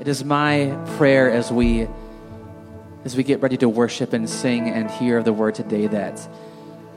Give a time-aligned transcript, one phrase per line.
[0.00, 1.88] It is my prayer as we
[3.04, 6.28] as we get ready to worship and sing and hear the word today that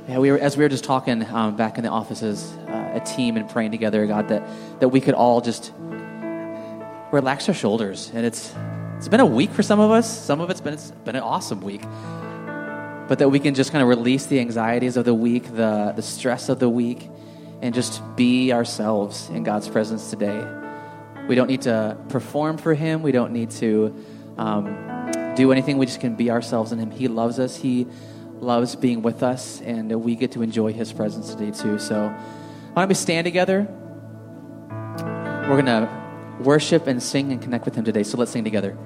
[0.07, 2.99] yeah, we were, as we were just talking um, back in the offices, uh, a
[2.99, 4.43] team and praying together, God, that,
[4.79, 5.71] that we could all just
[7.11, 8.11] relax our shoulders.
[8.13, 8.53] And it's,
[8.97, 10.09] it's been a week for some of us.
[10.09, 11.83] Some of it's been, it's been an awesome week.
[13.07, 16.01] But that we can just kind of release the anxieties of the week, the, the
[16.01, 17.09] stress of the week,
[17.61, 20.60] and just be ourselves in God's presence today.
[21.27, 23.01] We don't need to perform for Him.
[23.01, 23.95] We don't need to
[24.37, 25.77] um, do anything.
[25.77, 26.91] We just can be ourselves in Him.
[26.91, 27.55] He loves us.
[27.55, 27.87] He
[28.39, 31.79] loves being with us, and we get to enjoy His presence today, too.
[31.79, 32.07] So,
[32.73, 33.67] why don't we stand together?
[35.47, 35.89] We're going to
[36.41, 38.03] worship and sing and connect with Him today.
[38.03, 38.77] So, let's sing together.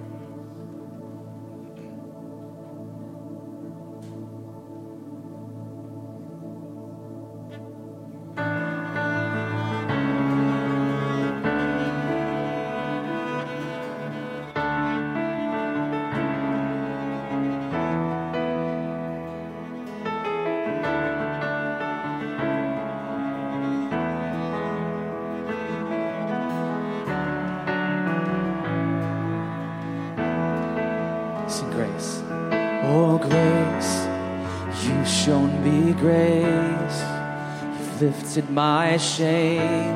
[38.35, 39.95] Lifted my shame.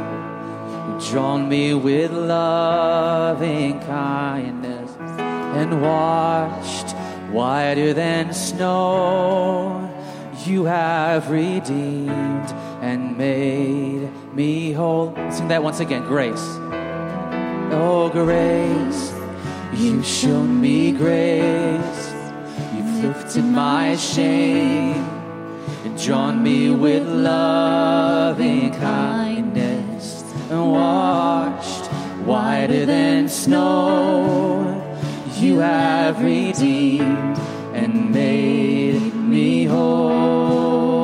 [0.87, 6.95] You've drawn me with loving kindness and washed
[7.31, 9.89] whiter than snow.
[10.45, 12.49] You have redeemed
[12.81, 15.13] and made me whole.
[15.29, 16.03] Sing that once again.
[16.03, 16.47] Grace.
[17.71, 19.13] Oh, grace.
[19.73, 22.13] You've shown me grace.
[22.73, 25.03] You've lifted my shame
[25.83, 27.03] and drawn me with
[28.71, 31.85] kindness and washed
[32.25, 34.85] whiter than snow.
[35.35, 37.37] You have redeemed
[37.73, 40.99] and made me whole.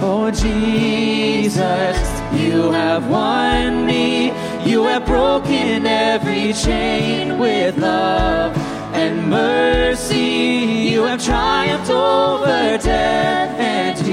[0.00, 1.98] Oh, Jesus,
[2.32, 4.32] you have won me.
[4.64, 8.56] You have broken every chain with love
[8.94, 10.88] and mercy.
[10.90, 14.05] You have triumphed over death, and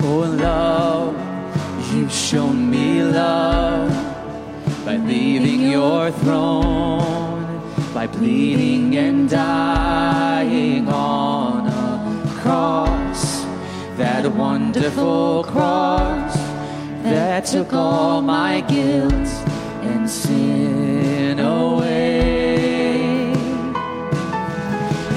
[0.00, 1.16] Oh, love,
[1.92, 3.90] you've shown me love
[4.84, 7.60] by leaving your throne,
[7.92, 13.42] by bleeding and dying on a cross,
[13.96, 16.34] that wonderful cross
[17.02, 19.41] that took all my guilt
[20.12, 23.32] sin away.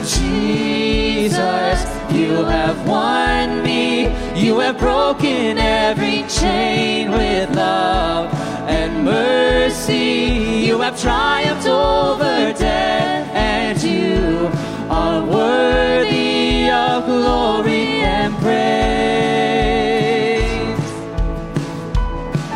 [0.06, 1.80] Jesus,
[2.12, 4.08] you have won me.
[4.36, 8.34] You have broken every chain with love
[8.70, 10.66] and mercy.
[10.68, 14.50] You have triumphed over death, and you
[14.90, 18.56] are worthy of glory and praise.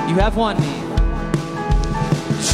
[0.10, 0.69] You have won me.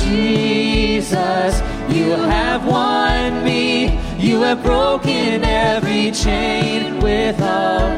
[0.06, 4.00] Jesus, you have won me.
[4.18, 7.92] You have broken every chain with love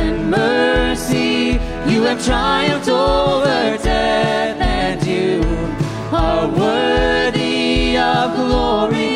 [0.00, 1.60] and mercy.
[1.90, 5.42] You have triumphed over death, and you
[6.12, 9.15] are worthy of glory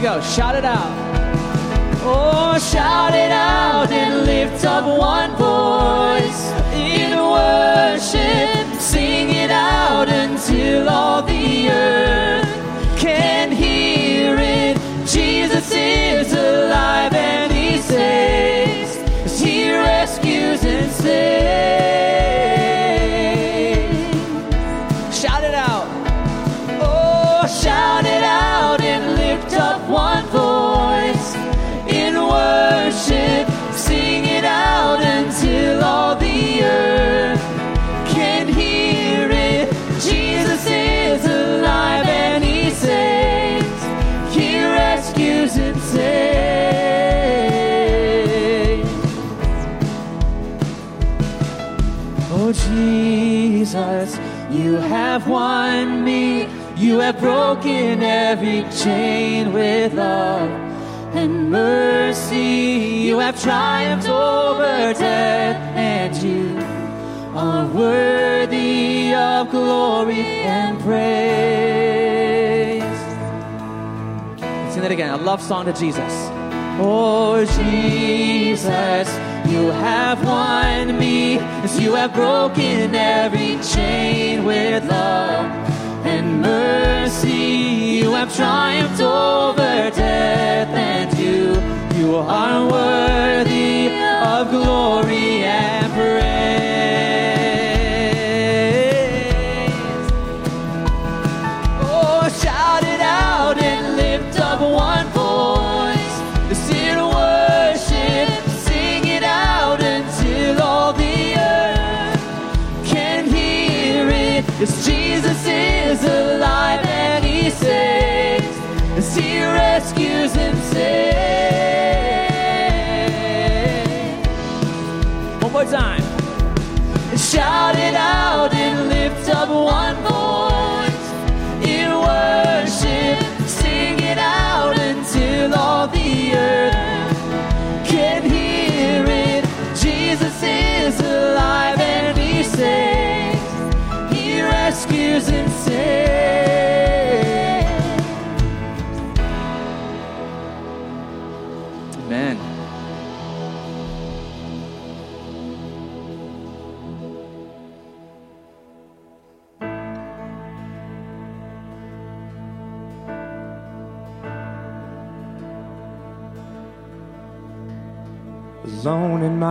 [0.00, 0.20] go.
[0.22, 0.90] Shout it out.
[2.02, 8.80] Oh, shout it out and lift up one voice in worship.
[8.80, 12.48] Sing it out until all the earth
[12.98, 14.78] can hear it.
[15.06, 19.38] Jesus is alive and he saves.
[19.38, 21.79] He rescues and saves.
[55.10, 56.46] Have won me.
[56.76, 60.48] You have broken every chain with love
[61.16, 63.08] and mercy.
[63.08, 66.56] You have triumphed over death, and you
[67.36, 71.22] are worthy of glory and praise.
[74.40, 75.10] Let's Sing that again.
[75.10, 76.30] A love song to Jesus.
[76.82, 79.08] Oh, Jesus,
[79.50, 83.29] you have won me as you have broken every
[83.62, 85.46] chain with love
[86.06, 88.00] and mercy.
[88.00, 89.90] You have triumphed over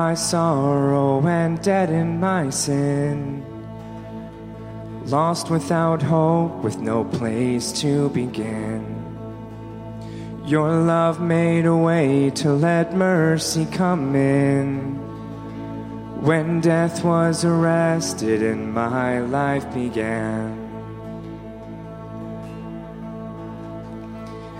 [0.09, 3.45] my sorrow and dead in my sin.
[5.05, 8.81] Lost without hope, with no place to begin.
[10.47, 14.97] Your love made a way to let mercy come in.
[16.25, 20.57] When death was arrested and my life began.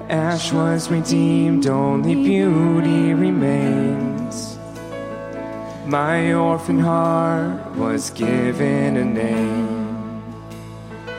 [0.10, 4.09] Ash was redeemed, only beauty remains.
[5.90, 10.22] My orphan heart was given a name.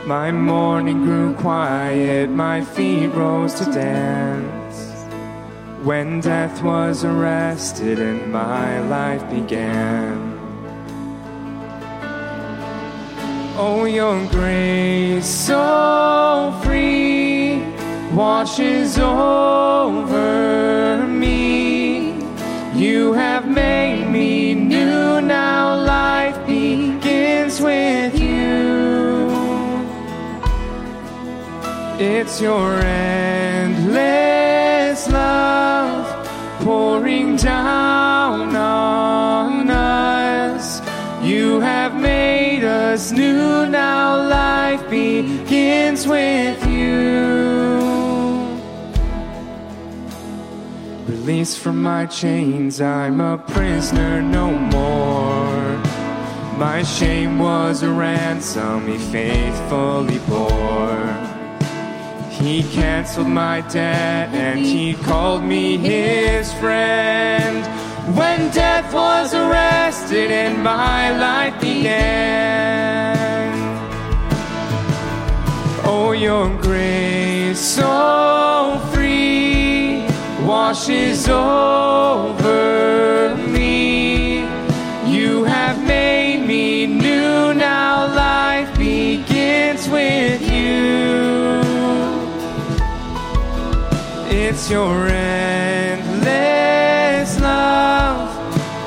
[0.06, 5.06] My mourning grew quiet, my feet rose to dance.
[5.82, 10.38] When death was arrested and my life began.
[13.56, 17.64] Oh, your grace so free
[18.14, 20.28] washes over
[21.08, 22.20] me.
[22.74, 24.49] You have made me
[32.02, 33.86] It's your endless
[35.10, 36.06] love
[36.62, 40.80] pouring down on us.
[41.22, 47.82] You have made us new, now life begins with you.
[51.06, 55.76] Released from my chains, I'm a prisoner no more.
[56.56, 61.29] My shame was a ransom he faithfully bore.
[62.40, 67.66] He canceled my debt and he called me his friend.
[68.16, 72.30] When death was arrested and my life began.
[75.84, 80.06] Oh, your grace so free
[80.46, 82.60] washes over
[94.60, 96.20] It's your endless
[97.40, 98.28] love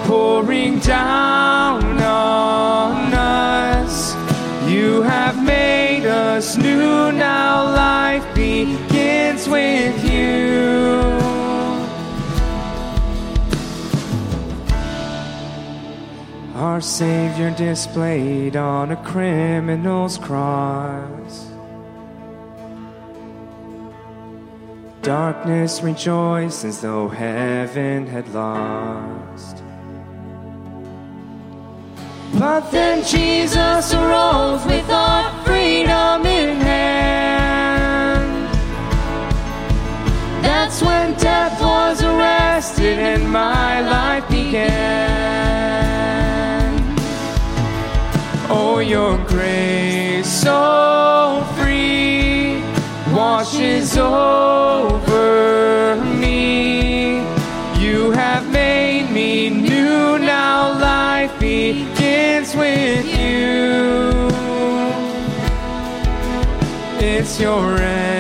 [0.06, 4.14] pouring down on us.
[4.72, 11.02] You have made us new, now life begins with you.
[16.54, 21.53] Our Savior displayed on a criminal's cross.
[25.04, 29.62] Darkness rejoiced as though heaven had lost.
[32.40, 38.48] But then Jesus arose with our freedom in hand.
[40.42, 44.74] That's when death was arrested and my life began.
[48.50, 50.93] Oh, your grace so free
[53.54, 57.18] washes over me.
[57.80, 64.30] You have made me new, now life begins with you.
[67.00, 68.13] It's your endless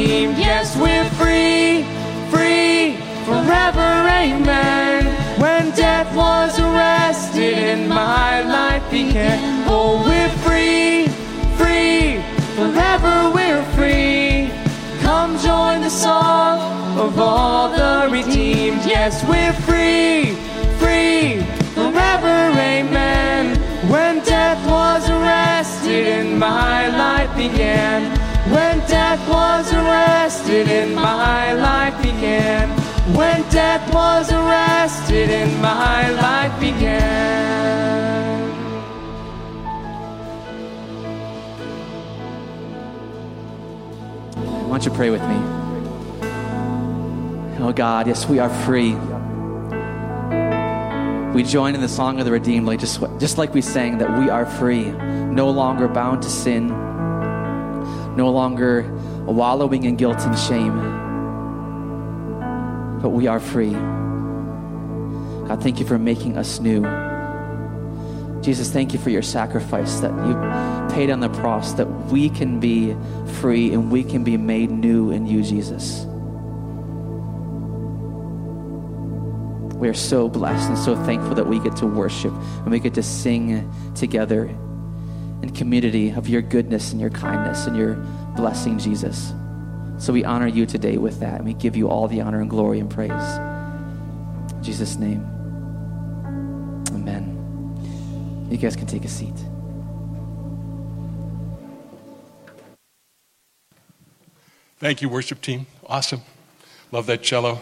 [0.00, 0.38] redeemed.
[0.38, 1.84] Yes, we're free,
[2.30, 5.04] free, forever, amen.
[5.38, 9.64] When death was arrested and my life began.
[9.68, 11.08] Oh, we're free,
[11.60, 12.22] free,
[12.56, 14.50] forever we're free.
[15.00, 18.84] Come join the song of all the redeemed.
[18.84, 20.34] Yes, we're free,
[20.80, 21.42] free,
[21.74, 23.56] forever, amen.
[23.90, 28.19] When death was arrested and my life began.
[28.50, 32.68] When death was arrested and my life began.
[33.14, 37.20] When death was arrested and my life began.
[44.34, 45.36] Why don't you pray with me?
[47.62, 48.96] Oh God, yes, we are free.
[51.34, 54.18] We join in the song of the redeemed, like just, just like we sang that
[54.18, 56.89] we are free, no longer bound to sin,
[58.16, 58.90] no longer
[59.26, 60.76] wallowing in guilt and shame,
[63.00, 63.70] but we are free.
[63.70, 66.82] God, thank you for making us new.
[68.42, 72.58] Jesus, thank you for your sacrifice that you paid on the cross that we can
[72.58, 72.96] be
[73.40, 76.06] free and we can be made new in you, Jesus.
[79.76, 82.94] We are so blessed and so thankful that we get to worship and we get
[82.94, 84.54] to sing together
[85.42, 87.94] in community of your goodness and your kindness and your
[88.36, 89.32] blessing, Jesus.
[89.98, 92.48] So we honor you today with that and we give you all the honor and
[92.48, 93.10] glory and praise.
[93.10, 95.20] In Jesus' name.
[96.92, 98.48] Amen.
[98.50, 99.34] You guys can take a seat.
[104.78, 105.66] Thank you, worship team.
[105.86, 106.22] Awesome.
[106.90, 107.60] Love that cello.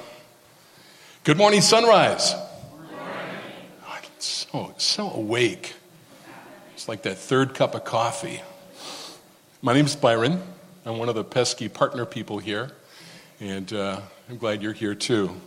[1.25, 2.35] Good morning, sunrise.
[3.89, 5.75] I'm so, so awake.
[6.79, 8.41] It's like that third cup of coffee.
[9.63, 10.41] My name is Byron.
[10.87, 12.71] I'm one of the pesky partner people here,
[13.41, 15.41] and uh, I'm glad you're here too.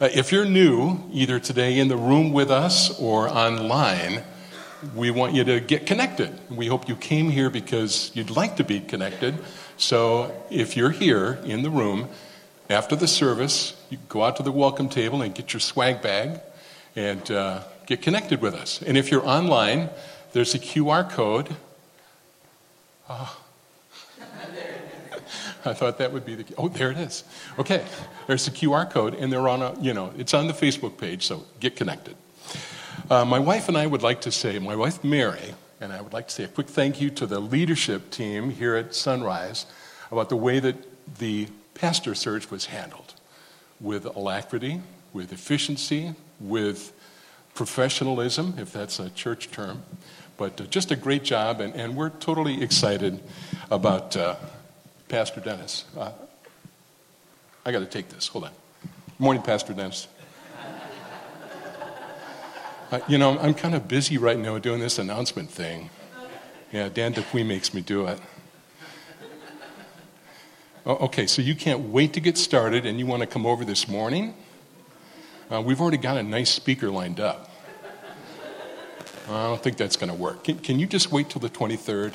[0.00, 4.24] Uh, if you're new, either today in the room with us or online,
[4.96, 6.36] we want you to get connected.
[6.50, 9.38] We hope you came here because you'd like to be connected.
[9.76, 12.08] So if you're here in the room
[12.68, 16.40] after the service, you go out to the welcome table and get your swag bag
[16.96, 18.82] and uh, get connected with us.
[18.82, 19.88] And if you're online,
[20.34, 21.48] there's a QR code.
[23.08, 23.40] Oh.
[25.64, 26.44] I thought that would be the.
[26.58, 27.22] Oh, there it is.
[27.58, 27.86] Okay,
[28.26, 29.80] there's the QR code, and they're on a.
[29.80, 31.24] You know, it's on the Facebook page.
[31.24, 32.16] So get connected.
[33.08, 36.12] Uh, my wife and I would like to say, my wife Mary, and I would
[36.12, 39.66] like to say a quick thank you to the leadership team here at Sunrise
[40.10, 40.76] about the way that
[41.18, 43.14] the pastor search was handled
[43.80, 44.80] with alacrity,
[45.12, 46.92] with efficiency, with
[47.54, 49.82] professionalism, if that's a church term.
[50.36, 53.20] But uh, just a great job, and, and we're totally excited
[53.70, 54.36] about uh,
[55.08, 55.84] Pastor Dennis.
[55.96, 56.12] Uh,
[57.64, 58.26] I got to take this.
[58.28, 58.50] Hold on.
[59.18, 60.08] Morning, Pastor Dennis.
[62.90, 65.90] Uh, you know, I'm kind of busy right now doing this announcement thing.
[66.70, 68.20] Yeah, Dan Dupuy makes me do it.
[70.86, 73.64] Oh, okay, so you can't wait to get started and you want to come over
[73.64, 74.34] this morning?
[75.50, 77.50] Uh, we've already got a nice speaker lined up.
[79.28, 80.44] I don't think that's going to work.
[80.44, 82.14] Can, can you just wait till the 23rd?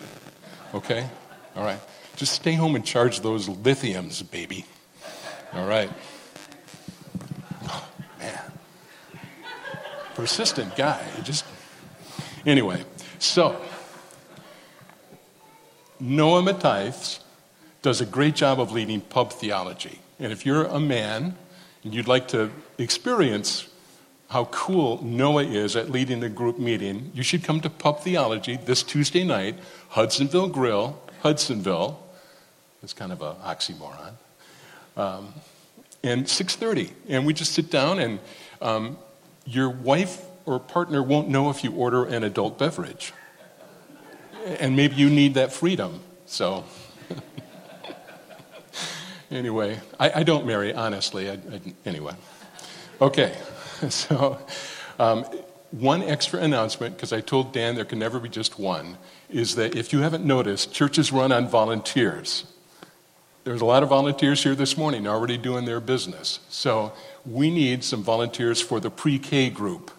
[0.73, 1.07] Okay?
[1.55, 1.79] All right.
[2.15, 4.65] Just stay home and charge those lithiums, baby.
[5.53, 5.89] All right.
[7.63, 7.87] Oh,
[8.19, 8.51] man.
[10.15, 11.03] Persistent guy.
[11.23, 11.45] Just.
[12.45, 12.83] Anyway,
[13.17, 13.59] so
[15.99, 17.19] Noah Matthijs
[17.81, 19.99] does a great job of leading pub theology.
[20.19, 21.37] And if you're a man
[21.83, 23.68] and you'd like to experience
[24.29, 28.57] how cool Noah is at leading the group meeting, you should come to Pub Theology
[28.57, 29.57] this Tuesday night,
[29.89, 31.99] Hudsonville Grill, Hudsonville.
[32.81, 34.13] It's kind of an oxymoron.
[34.95, 35.33] Um,
[36.03, 36.91] and 6.30.
[37.09, 38.19] And we just sit down and
[38.61, 38.97] um,
[39.45, 43.13] your wife or partner won't know if you order an adult beverage.
[44.45, 45.99] And maybe you need that freedom.
[46.25, 46.63] So...
[49.31, 51.29] Anyway, I, I don't marry, honestly.
[51.29, 52.13] I, I, anyway.
[52.99, 53.35] Okay,
[53.89, 54.37] so
[54.97, 55.25] um,
[55.71, 58.97] one extra announcement, because I told Dan there can never be just one,
[59.29, 62.45] is that if you haven't noticed, churches run on volunteers.
[63.43, 66.39] There's a lot of volunteers here this morning already doing their business.
[66.49, 66.91] So
[67.25, 69.91] we need some volunteers for the pre K group.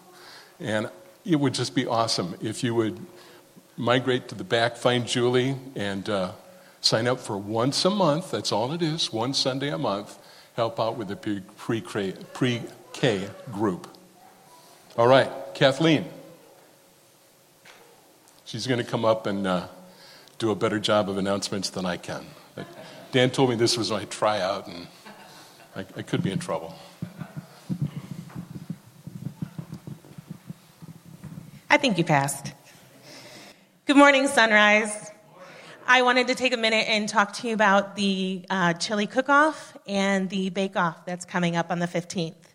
[0.59, 0.89] And
[1.25, 2.99] it would just be awesome if you would
[3.77, 6.33] migrate to the back, find Julie, and uh,
[6.81, 8.31] sign up for once a month.
[8.31, 10.17] That's all it is, one Sunday a month.
[10.55, 12.13] Help out with the pre K
[13.51, 13.87] group.
[14.97, 16.05] All right, Kathleen.
[18.45, 19.67] She's going to come up and uh,
[20.37, 22.25] do a better job of announcements than I can.
[22.55, 22.67] But
[23.11, 24.87] Dan told me this was my tryout, and
[25.75, 26.75] I, I could be in trouble.
[31.69, 32.53] I think you passed.
[33.85, 35.11] Good morning, Sunrise.
[35.87, 39.29] I wanted to take a minute and talk to you about the uh, chili cook
[39.29, 42.50] off and the bake off that's coming up on the 15th.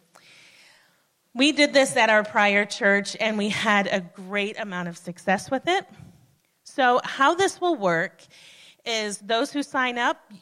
[1.36, 5.50] We did this at our prior church and we had a great amount of success
[5.50, 5.86] with it.
[6.64, 8.22] So, how this will work
[8.86, 10.32] is those who sign up,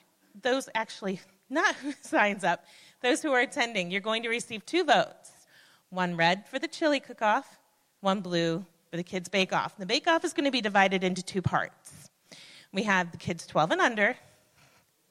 [0.40, 1.20] those actually,
[1.50, 2.64] not who signs up,
[3.02, 5.32] those who are attending, you're going to receive two votes
[5.90, 7.58] one red for the chili cook off,
[8.00, 9.76] one blue for the kids' bake off.
[9.76, 12.08] The bake off is going to be divided into two parts.
[12.72, 14.16] We have the kids 12 and under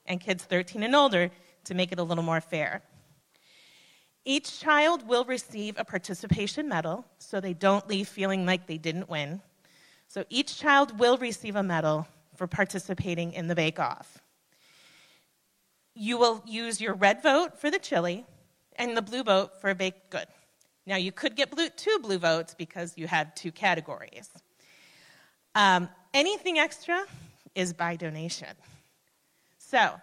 [0.06, 1.30] and kids 13 and older
[1.66, 2.84] to make it a little more fair.
[4.26, 9.10] Each child will receive a participation medal so they don't leave feeling like they didn't
[9.10, 9.42] win.
[10.08, 14.20] So each child will receive a medal for participating in the bake off.
[15.94, 18.26] You will use your red vote for the chili
[18.78, 20.26] and the blue vote for a baked good.
[20.86, 24.30] Now, you could get blue, two blue votes because you have two categories.
[25.56, 27.06] Um, anything extra
[27.56, 28.50] is by donation.
[29.58, 29.94] So,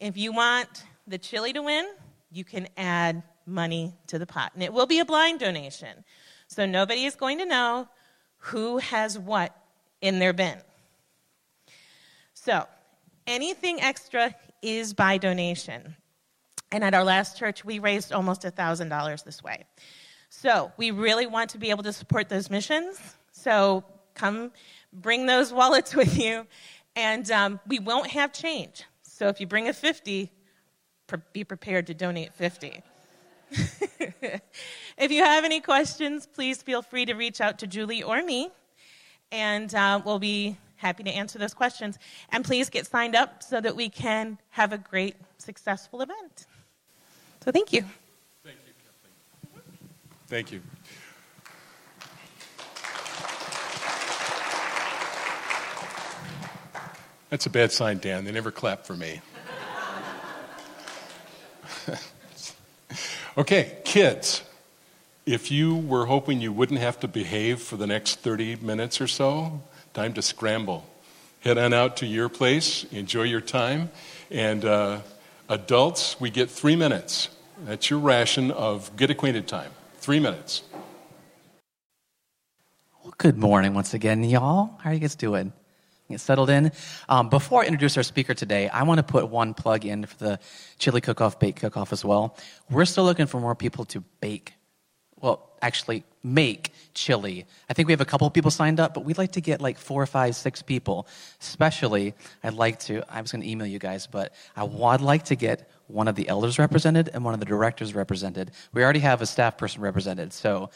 [0.00, 1.86] if you want the chili to win,
[2.30, 4.52] you can add money to the pot.
[4.54, 6.04] And it will be a blind donation.
[6.46, 7.88] So nobody is going to know
[8.38, 9.56] who has what
[10.00, 10.58] in their bin.
[12.34, 12.66] So
[13.26, 15.96] anything extra is by donation.
[16.70, 19.64] And at our last church, we raised almost $1,000 this way.
[20.30, 23.00] So we really want to be able to support those missions.
[23.32, 23.84] So
[24.14, 24.52] come
[24.92, 26.46] bring those wallets with you.
[26.96, 28.84] And um, we won't have change.
[29.02, 30.30] So if you bring a 50,
[31.32, 32.82] be prepared to donate 50.
[34.98, 38.50] if you have any questions, please feel free to reach out to Julie or me,
[39.32, 41.98] and uh, we'll be happy to answer those questions.
[42.30, 46.46] And please get signed up so that we can have a great, successful event.
[47.44, 47.84] So thank you.
[48.44, 48.72] Thank you,
[50.26, 50.62] Thank you.
[57.30, 58.24] That's a bad sign, Dan.
[58.24, 59.20] They never clap for me.
[63.38, 64.42] Okay, kids,
[65.24, 69.06] if you were hoping you wouldn't have to behave for the next 30 minutes or
[69.06, 69.62] so,
[69.94, 70.84] time to scramble.
[71.42, 73.90] Head on out to your place, enjoy your time.
[74.28, 75.02] And uh,
[75.48, 77.28] adults, we get three minutes.
[77.64, 79.70] That's your ration of get acquainted time.
[79.98, 80.64] Three minutes.
[83.04, 84.80] Well, good morning once again, y'all.
[84.80, 85.52] How are you guys doing?
[86.08, 86.72] Get settled in.
[87.08, 90.16] Um, before I introduce our speaker today, I want to put one plug in for
[90.16, 90.40] the
[90.78, 92.36] chili cook-off, bake cook-off as well.
[92.70, 94.54] We're still looking for more people to bake.
[95.20, 97.44] Well, actually, make chili.
[97.68, 99.76] I think we have a couple people signed up, but we'd like to get like
[99.76, 101.08] four, five, six people.
[101.40, 105.24] Especially, I'd like to, I was going to email you guys, but I would like
[105.26, 108.52] to get one of the elders represented and one of the directors represented.
[108.72, 110.70] We already have a staff person represented, so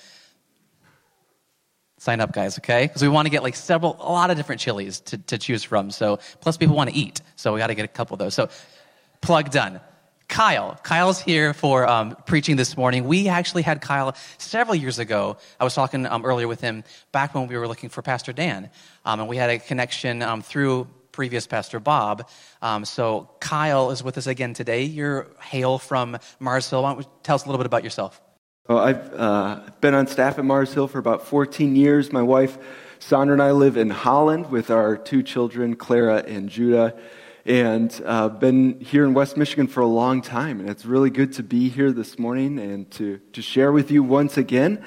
[2.02, 2.88] sign up, guys, okay?
[2.88, 5.62] Because we want to get like several, a lot of different chilies to, to choose
[5.62, 5.92] from.
[5.92, 7.20] So, plus people want to eat.
[7.36, 8.34] So we got to get a couple of those.
[8.34, 8.48] So,
[9.20, 9.80] plug done.
[10.26, 10.76] Kyle.
[10.82, 13.04] Kyle's here for um, preaching this morning.
[13.04, 15.36] We actually had Kyle several years ago.
[15.60, 18.70] I was talking um, earlier with him back when we were looking for Pastor Dan.
[19.04, 22.28] Um, and we had a connection um, through previous Pastor Bob.
[22.62, 24.82] Um, so Kyle is with us again today.
[24.82, 26.82] You're hail from Mars Hill.
[26.82, 28.20] Why don't you tell us a little bit about yourself?
[28.72, 32.10] Well, I've uh, been on staff at Mars Hill for about 14 years.
[32.10, 32.56] My wife,
[33.00, 36.96] Sandra, and I live in Holland with our two children, Clara and Judah,
[37.44, 40.58] and uh, been here in West Michigan for a long time.
[40.58, 44.02] And it's really good to be here this morning and to, to share with you
[44.02, 44.82] once again.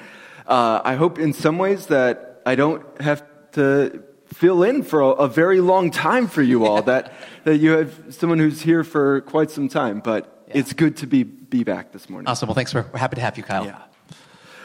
[0.48, 3.22] Uh, I hope in some ways that I don't have
[3.52, 4.02] to
[4.34, 7.12] fill in for a, a very long time for you all, that,
[7.44, 10.00] that you have someone who's here for quite some time.
[10.00, 10.58] But yeah.
[10.58, 12.28] it's good to be, be back this morning.
[12.28, 12.48] Awesome.
[12.48, 12.72] Well, thanks.
[12.72, 13.64] For, we're happy to have you, Kyle.
[13.64, 13.82] Yeah.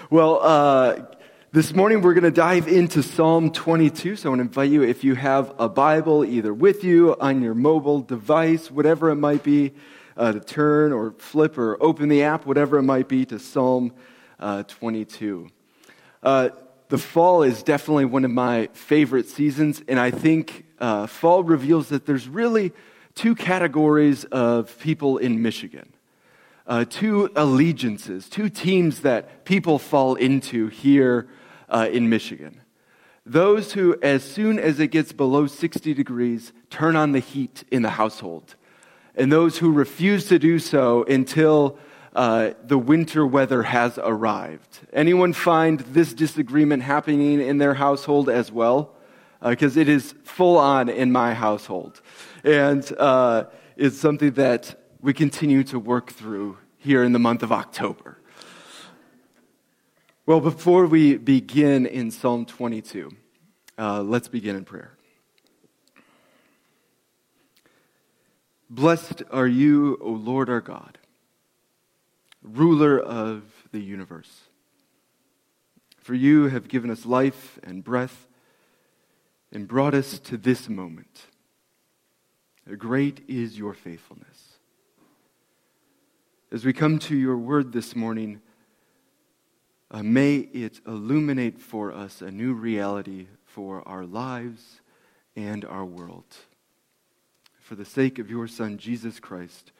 [0.09, 1.05] Well, uh,
[1.53, 4.15] this morning we're going to dive into Psalm 22.
[4.15, 7.41] So I want to invite you, if you have a Bible either with you, on
[7.41, 9.73] your mobile device, whatever it might be,
[10.17, 13.93] uh, to turn or flip or open the app, whatever it might be, to Psalm
[14.39, 15.49] uh, 22.
[16.23, 16.49] Uh,
[16.89, 21.89] the fall is definitely one of my favorite seasons, and I think uh, fall reveals
[21.89, 22.73] that there's really
[23.15, 25.93] two categories of people in Michigan.
[26.67, 31.27] Uh, two allegiances, two teams that people fall into here
[31.69, 32.61] uh, in Michigan.
[33.25, 37.81] Those who, as soon as it gets below 60 degrees, turn on the heat in
[37.81, 38.55] the household.
[39.15, 41.77] And those who refuse to do so until
[42.15, 44.79] uh, the winter weather has arrived.
[44.91, 48.95] Anyone find this disagreement happening in their household as well?
[49.43, 52.01] Because uh, it is full on in my household.
[52.43, 57.51] And uh, it's something that we continue to work through here in the month of
[57.51, 58.17] October.
[60.25, 63.11] Well, before we begin in Psalm 22,
[63.77, 64.97] uh, let's begin in prayer.
[68.69, 70.97] Blessed are you, O Lord our God,
[72.41, 74.43] ruler of the universe.
[75.97, 78.27] For you have given us life and breath
[79.51, 81.25] and brought us to this moment.
[82.77, 84.59] Great is your faithfulness.
[86.51, 88.41] As we come to your word this morning,
[89.89, 94.81] uh, may it illuminate for us a new reality for our lives
[95.35, 96.25] and our world.
[97.59, 99.71] For the sake of your Son, Jesus Christ,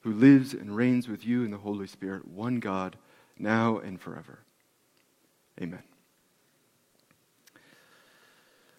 [0.00, 2.96] who lives and reigns with you in the Holy Spirit, one God,
[3.38, 4.38] now and forever.
[5.60, 5.82] Amen.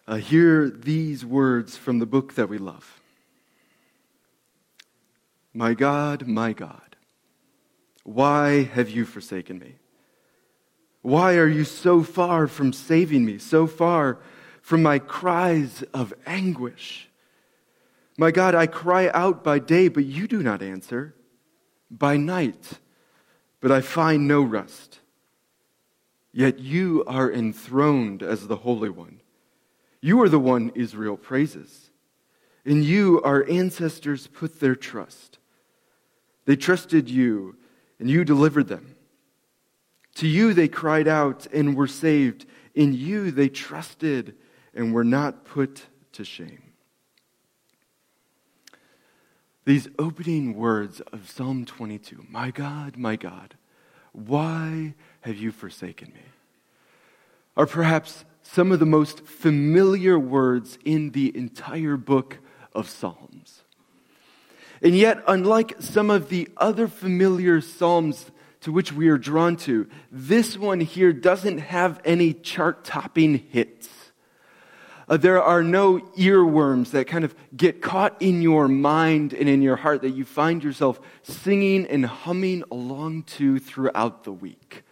[0.06, 3.00] Uh, hear these words from the book that we love.
[5.58, 6.94] My God, my God,
[8.04, 9.74] why have you forsaken me?
[11.02, 14.20] Why are you so far from saving me, so far
[14.62, 17.08] from my cries of anguish?
[18.16, 21.16] My God, I cry out by day, but you do not answer,
[21.90, 22.74] by night,
[23.60, 25.00] but I find no rest.
[26.30, 29.22] Yet you are enthroned as the Holy One.
[30.00, 31.90] You are the one Israel praises.
[32.64, 35.27] In you our ancestors put their trust.
[36.48, 37.56] They trusted you,
[38.00, 38.96] and you delivered them.
[40.14, 42.46] To you they cried out and were saved.
[42.74, 44.34] In you they trusted
[44.72, 46.72] and were not put to shame.
[49.66, 53.58] These opening words of Psalm 22 My God, my God,
[54.12, 56.22] why have you forsaken me?
[57.58, 62.38] are perhaps some of the most familiar words in the entire book
[62.72, 63.64] of Psalms.
[64.82, 69.88] And yet, unlike some of the other familiar Psalms to which we are drawn to.
[70.10, 73.88] This one here doesn't have any chart topping hits.
[75.08, 79.62] Uh, there are no earworms that kind of get caught in your mind and in
[79.62, 84.82] your heart that you find yourself singing and humming along to throughout the week.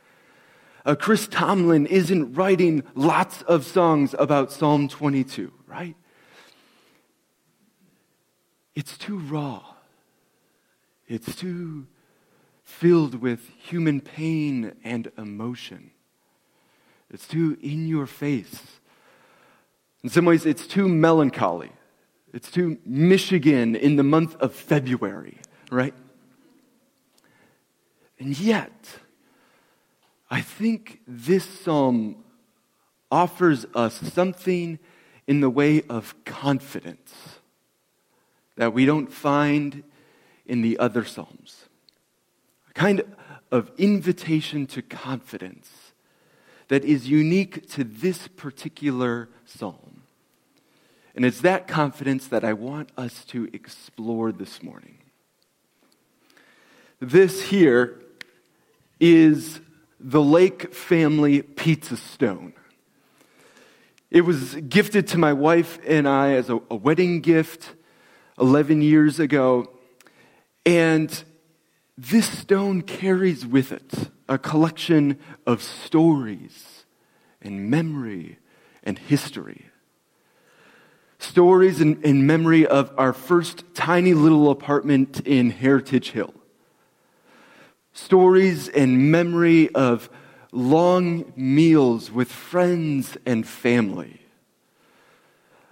[0.87, 5.97] Uh, Chris Tomlin isn't writing lots of songs about Psalm 22, right?
[8.75, 9.76] It's too raw.
[11.09, 11.87] It's too
[12.63, 15.93] filled with human pain and emotion.
[17.11, 18.63] It's too in your face.
[20.03, 21.71] In some ways, it's too melancholy.
[22.33, 25.39] It's too Michigan in the month of February,
[25.71, 25.95] right?
[28.19, 28.99] And yet,
[30.31, 32.25] I think this psalm
[33.11, 34.79] offers us something
[35.27, 37.15] in the way of confidence
[38.57, 39.83] that we don't find
[40.47, 41.67] in the other psalms
[42.71, 43.03] A kind
[43.51, 45.71] of invitation to confidence
[46.69, 50.03] that is unique to this particular psalm.
[51.15, 54.99] And it's that confidence that I want us to explore this morning.
[57.01, 58.03] This here
[59.01, 59.61] is
[60.01, 62.53] the Lake family pizza stone.
[64.11, 67.75] It was gifted to my wife and I as a, a wedding gift
[68.39, 69.71] 11 years ago.
[70.67, 71.23] And
[71.97, 76.85] this stone carries with it a collection of stories
[77.41, 78.39] and memory
[78.83, 79.67] and history.
[81.19, 86.35] Stories and, memory of our first tiny little apartment in Heritage Hill.
[87.93, 90.11] Stories and memory of
[90.53, 94.21] long meals with friends and family.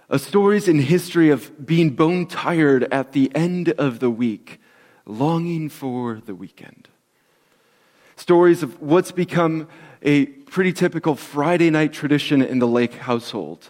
[0.09, 4.59] A stories in history of being bone tired at the end of the week
[5.05, 6.89] longing for the weekend.
[8.15, 9.67] Stories of what's become
[10.01, 13.69] a pretty typical Friday night tradition in the Lake household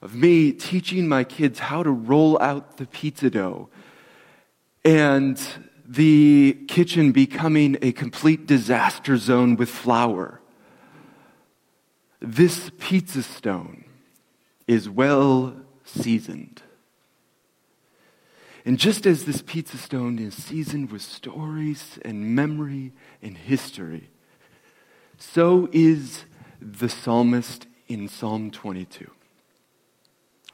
[0.00, 3.68] of me teaching my kids how to roll out the pizza dough
[4.84, 5.40] and
[5.86, 10.40] the kitchen becoming a complete disaster zone with flour.
[12.20, 13.84] This pizza stone
[14.66, 16.62] is well seasoned.
[18.64, 22.92] And just as this pizza stone is seasoned with stories and memory
[23.22, 24.10] and history,
[25.16, 26.24] so is
[26.60, 29.10] the psalmist in Psalm 22.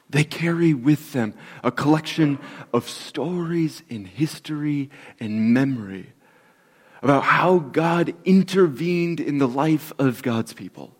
[0.09, 2.39] They carry with them a collection
[2.73, 4.89] of stories and history
[5.19, 6.13] and memory
[7.01, 10.94] about how God intervened in the life of God's people.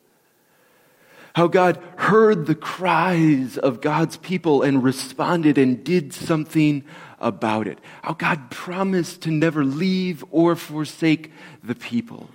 [1.36, 6.86] How God heard the cries of God's people and responded and did something
[7.20, 7.80] about it.
[8.04, 12.30] How God promised to never leave or forsake the people.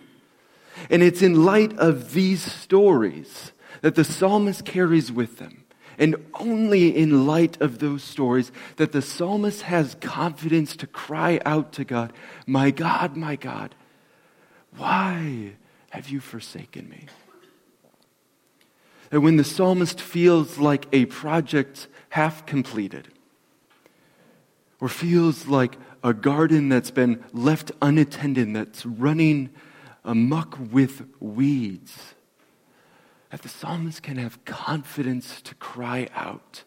[0.90, 5.64] And it's in light of these stories that the psalmist carries with them
[5.98, 11.72] and only in light of those stories that the psalmist has confidence to cry out
[11.72, 12.12] to God,
[12.46, 13.74] My God, my God,
[14.76, 15.52] why
[15.88, 17.06] have you forsaken me?
[19.10, 23.08] And when the psalmist feels like a project half completed,
[24.80, 29.50] or feels like a garden that's been left unattended, that's running
[30.04, 32.14] amuck with weeds,
[33.30, 36.64] that the psalmist can have confidence to cry out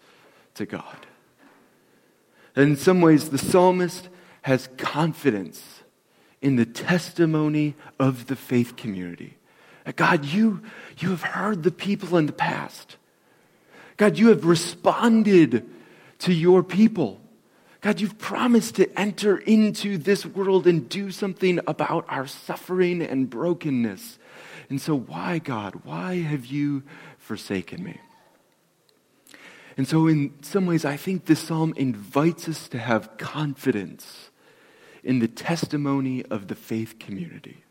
[0.53, 1.07] to God.
[2.55, 4.09] And in some ways, the psalmist
[4.43, 5.83] has confidence
[6.41, 9.37] in the testimony of the faith community.
[9.91, 10.61] God, you,
[10.97, 12.95] you have heard the people in the past.
[13.97, 15.69] God, you have responded
[16.19, 17.19] to your people.
[17.81, 23.29] God, you've promised to enter into this world and do something about our suffering and
[23.29, 24.19] brokenness.
[24.69, 25.81] And so, why, God?
[25.83, 26.83] Why have you
[27.17, 27.99] forsaken me?
[29.75, 34.29] And so, in some ways, I think this psalm invites us to have confidence
[35.03, 37.62] in the testimony of the faith community.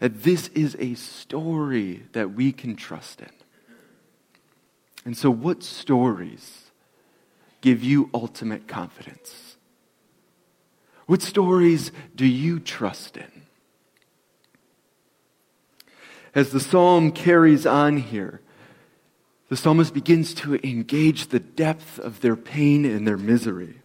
[0.00, 3.30] That this is a story that we can trust in.
[5.04, 6.70] And so, what stories
[7.60, 9.56] give you ultimate confidence?
[11.06, 13.44] What stories do you trust in?
[16.34, 18.40] as the psalm carries on here,
[19.48, 23.80] the psalmist begins to engage the depth of their pain and their misery.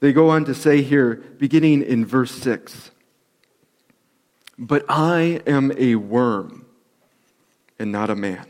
[0.00, 2.92] They go on to say here, beginning in verse 6
[4.58, 6.64] But I am a worm
[7.78, 8.46] and not a man,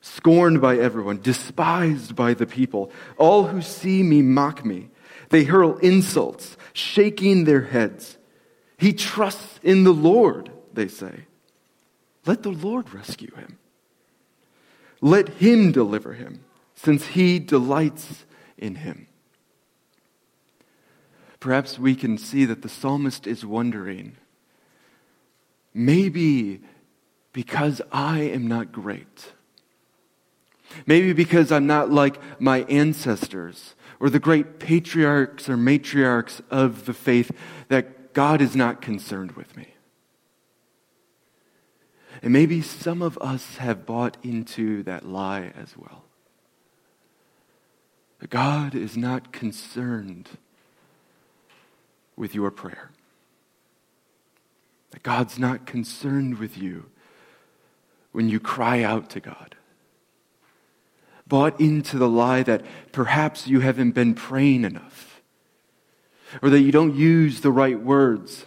[0.00, 2.90] scorned by everyone, despised by the people.
[3.18, 4.88] All who see me mock me.
[5.28, 8.16] They hurl insults, shaking their heads.
[8.78, 11.26] He trusts in the Lord, they say.
[12.26, 13.58] Let the Lord rescue him.
[15.02, 18.24] Let him deliver him, since he delights
[18.56, 19.06] in him.
[21.40, 24.16] Perhaps we can see that the psalmist is wondering
[25.74, 26.60] maybe
[27.32, 29.32] because I am not great.
[30.86, 36.94] Maybe because I'm not like my ancestors or the great patriarchs or matriarchs of the
[36.94, 37.30] faith,
[37.68, 39.74] that God is not concerned with me.
[42.22, 46.04] And maybe some of us have bought into that lie as well.
[48.20, 50.28] That God is not concerned
[52.16, 52.90] with your prayer.
[54.90, 56.86] That God's not concerned with you
[58.12, 59.54] when you cry out to God.
[61.26, 65.22] Bought into the lie that perhaps you haven't been praying enough,
[66.42, 68.46] or that you don't use the right words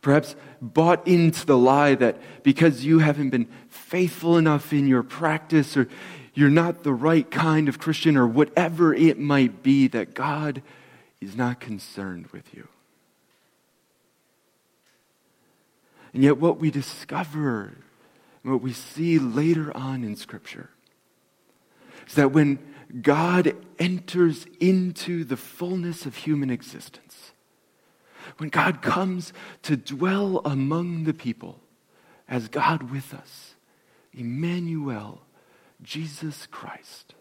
[0.00, 5.76] Perhaps bought into the lie that because you haven't been faithful enough in your practice
[5.76, 5.88] or
[6.32, 10.62] you're not the right kind of Christian or whatever it might be, that God
[11.20, 12.68] is not concerned with you.
[16.12, 17.76] And yet, what we discover,
[18.42, 20.70] and what we see later on in Scripture,
[22.06, 22.58] is that when
[23.02, 27.32] God enters into the fullness of human existence,
[28.38, 31.60] when God comes to dwell among the people
[32.28, 33.54] as God with us,
[34.12, 35.22] Emmanuel,
[35.82, 37.14] Jesus Christ.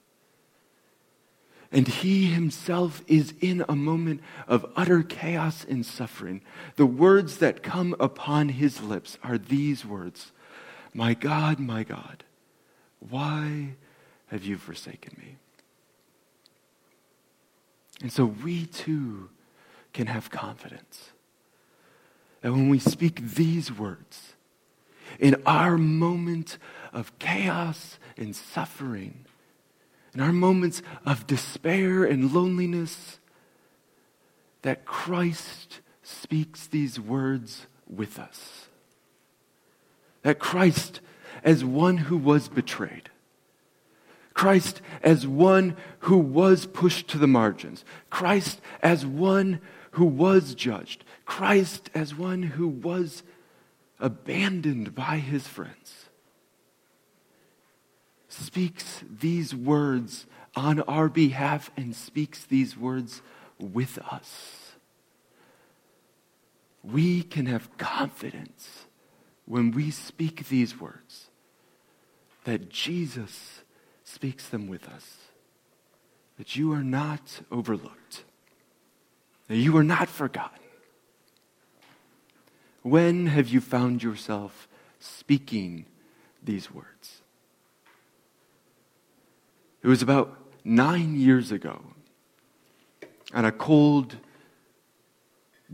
[1.71, 6.41] And he himself is in a moment of utter chaos and suffering.
[6.77, 10.32] The words that come upon his lips are these words
[10.93, 12.23] My God, my God,
[12.99, 13.75] why
[14.27, 15.38] have you forsaken me?
[18.01, 19.29] And so we too
[19.93, 21.12] can have confidence
[22.41, 24.34] that when we speak these words,
[25.19, 26.58] in our moment
[26.93, 29.25] of chaos and suffering,
[30.13, 33.19] in our moments of despair and loneliness,
[34.61, 38.67] that Christ speaks these words with us.
[40.23, 41.01] That Christ,
[41.43, 43.09] as one who was betrayed,
[44.33, 49.59] Christ as one who was pushed to the margins, Christ as one
[49.91, 53.23] who was judged, Christ as one who was
[53.99, 56.08] abandoned by his friends,
[58.29, 63.21] speaks these words on our behalf and speaks these words
[63.59, 64.73] with us.
[66.83, 68.85] We can have confidence
[69.45, 71.29] when we speak these words
[72.45, 73.61] that Jesus
[74.03, 75.17] speaks them with us,
[76.37, 78.23] that you are not overlooked,
[79.47, 80.59] that you are not forgotten.
[82.81, 84.67] When have you found yourself
[84.99, 85.85] speaking
[86.43, 87.18] these words?
[89.81, 91.81] It was about nine years ago
[93.33, 94.17] on a cold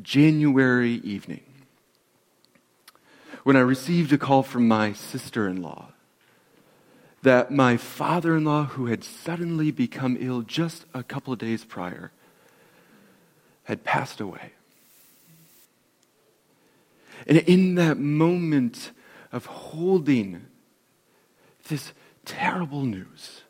[0.02, 1.44] January evening
[3.44, 5.92] when I received a call from my sister in law
[7.26, 11.66] that my father in law, who had suddenly become ill just a couple of days
[11.66, 12.12] prior,
[13.64, 14.52] had passed away.
[17.26, 18.92] And in that moment
[19.32, 20.46] of holding
[21.68, 21.94] this
[22.26, 23.42] terrible news,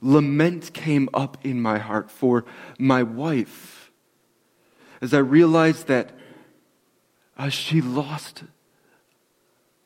[0.00, 2.44] lament came up in my heart for
[2.78, 3.86] my wife
[5.00, 6.10] as I realized that
[7.36, 8.44] uh, she lost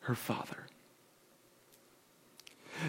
[0.01, 0.67] her father.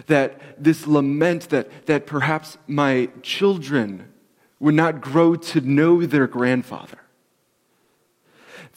[0.07, 4.11] That this lament that, that perhaps my children
[4.59, 6.99] would not grow to know their grandfather.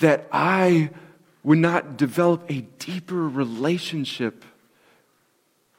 [0.01, 0.91] That I
[1.43, 4.45] would not develop a deeper relationship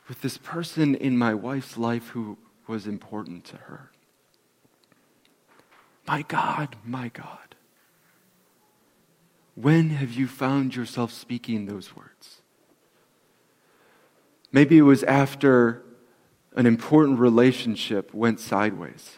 [0.08, 3.92] with this person in my wife's life who was important to her.
[6.08, 7.56] My God, my God,
[9.56, 12.42] when have you found yourself speaking those words?
[14.52, 15.84] Maybe it was after
[16.56, 19.18] an important relationship went sideways,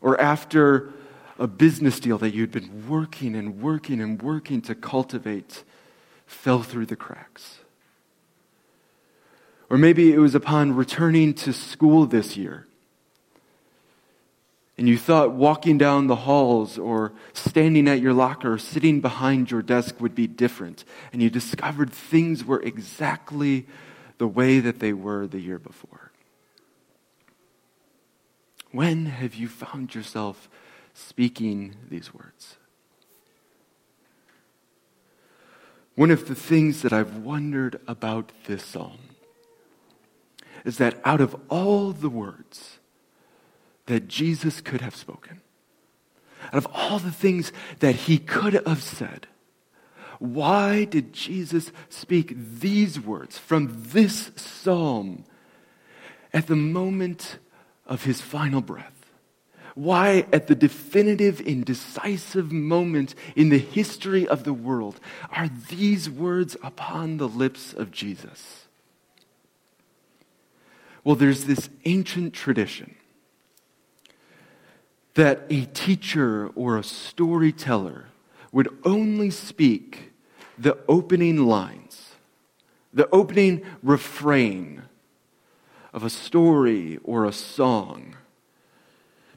[0.00, 0.92] or after
[1.38, 5.64] a business deal that you'd been working and working and working to cultivate
[6.26, 7.58] fell through the cracks.
[9.70, 12.66] Or maybe it was upon returning to school this year.
[14.76, 19.50] And you thought walking down the halls or standing at your locker or sitting behind
[19.50, 20.84] your desk would be different.
[21.12, 23.66] And you discovered things were exactly
[24.18, 26.10] the way that they were the year before.
[28.72, 30.48] When have you found yourself
[30.94, 32.56] speaking these words.
[35.96, 38.98] One of the things that I've wondered about this psalm
[40.64, 42.78] is that out of all the words
[43.86, 45.40] that Jesus could have spoken,
[46.46, 49.26] out of all the things that he could have said,
[50.18, 55.24] why did Jesus speak these words from this psalm
[56.32, 57.38] at the moment
[57.86, 58.92] of his final breath?
[59.74, 65.00] Why, at the definitive and decisive moment in the history of the world,
[65.32, 68.63] are these words upon the lips of Jesus?
[71.04, 72.96] Well, there's this ancient tradition
[75.14, 78.06] that a teacher or a storyteller
[78.50, 80.12] would only speak
[80.58, 82.14] the opening lines,
[82.92, 84.82] the opening refrain
[85.92, 88.16] of a story or a song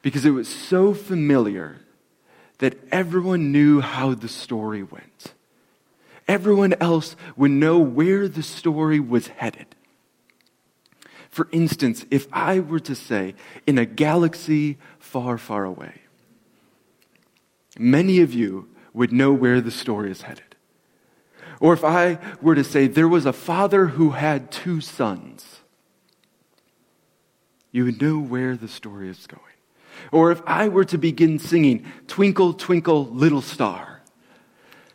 [0.02, 1.80] because it was so familiar
[2.58, 5.34] that everyone knew how the story went.
[6.26, 9.74] Everyone else would know where the story was headed.
[11.30, 13.34] For instance, if I were to say,
[13.66, 16.00] in a galaxy far, far away,
[17.78, 20.56] many of you would know where the story is headed.
[21.60, 25.60] Or if I were to say, there was a father who had two sons,
[27.72, 29.42] you would know where the story is going.
[30.12, 34.02] Or if I were to begin singing, Twinkle, Twinkle, Little Star,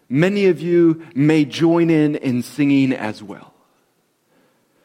[0.10, 3.54] many of you may join in in singing as well.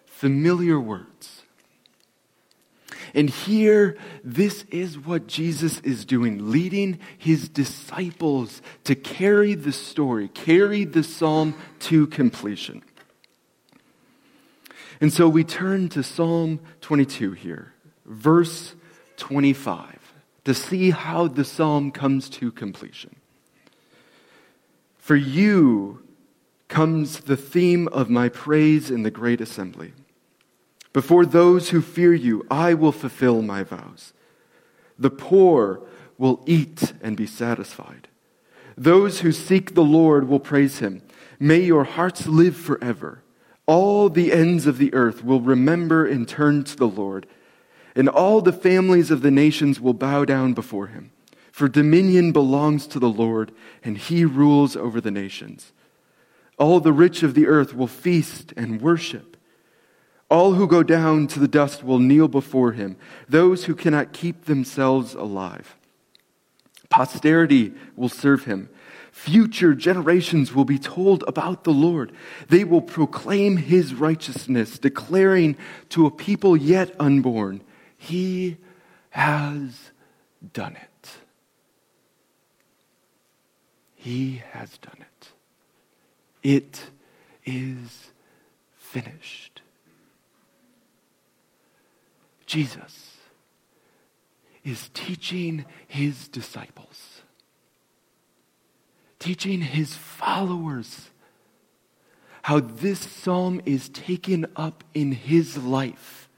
[0.07, 1.38] Familiar words.
[3.15, 10.29] And here, this is what Jesus is doing, leading his disciples to carry the story,
[10.29, 12.83] carry the psalm to completion.
[15.01, 17.73] And so we turn to Psalm 22 here,
[18.05, 18.75] verse
[19.17, 19.99] 25
[20.49, 23.15] to see how the psalm comes to completion.
[24.97, 26.03] For you
[26.69, 29.93] comes the theme of my praise in the great assembly.
[30.93, 34.12] Before those who fear you, I will fulfill my vows.
[34.99, 35.82] The poor
[36.16, 38.09] will eat and be satisfied.
[38.76, 41.03] Those who seek the Lord will praise him.
[41.39, 43.22] May your hearts live forever.
[43.66, 47.26] All the ends of the earth will remember and turn to the Lord,
[47.95, 51.11] and all the families of the nations will bow down before him.
[51.53, 55.72] For dominion belongs to the Lord, and he rules over the nations.
[56.57, 59.36] All the rich of the earth will feast and worship.
[60.31, 62.97] All who go down to the dust will kneel before him,
[63.29, 65.76] those who cannot keep themselves alive.
[66.91, 68.68] Posterity will serve him.
[69.11, 72.12] Future generations will be told about the Lord.
[72.49, 75.57] They will proclaim his righteousness, declaring
[75.89, 77.62] to a people yet unborn,
[77.97, 78.59] He
[79.11, 79.91] has
[80.53, 81.11] done it.
[83.97, 85.29] He has done it.
[86.43, 86.91] It
[87.45, 88.12] is
[88.76, 89.47] finished.
[92.49, 93.18] Jesus
[94.64, 97.20] is teaching his disciples,
[99.18, 101.11] teaching his followers
[102.42, 106.30] how this psalm is taken up in his life,